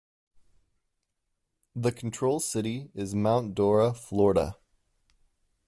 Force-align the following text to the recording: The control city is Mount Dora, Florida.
The 1.75 1.91
control 1.91 2.39
city 2.39 2.89
is 2.95 3.13
Mount 3.13 3.53
Dora, 3.53 3.93
Florida. 3.93 4.57